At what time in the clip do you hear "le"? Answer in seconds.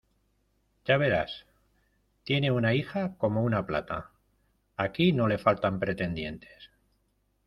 5.27-5.37